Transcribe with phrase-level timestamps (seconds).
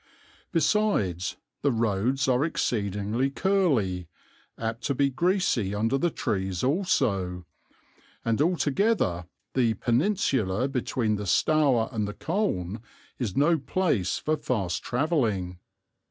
[0.51, 4.07] Besides, the roads are exceeding curly,
[4.57, 7.45] apt to be greasy under the trees also,
[8.25, 12.81] and altogether the peninsula between the Stour and the Colne
[13.19, 15.59] is no place for fast travelling.